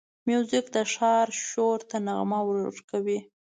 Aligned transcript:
موزیک 0.27 0.65
د 0.75 0.77
ښار 0.93 1.27
شور 1.49 1.79
ته 1.89 1.97
نغمه 2.05 2.39
ورکوي. 2.45 3.19